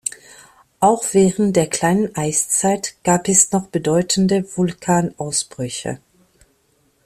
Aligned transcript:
Auch 0.79 1.03
während 1.11 1.55
der 1.55 1.67
Kleinen 1.69 2.15
Eiszeit 2.15 2.95
gab 3.03 3.29
es 3.29 3.51
noch 3.51 3.67
bedeutende 3.67 4.43
Vulkanausbrüche. 4.57 5.99